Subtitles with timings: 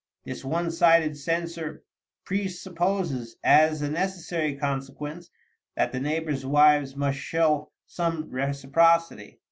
[0.25, 1.83] "This one sided censure
[2.25, 5.29] presupposes, as a necessary consequence,
[5.75, 9.39] that the neighbors' wives must show some reciprocity.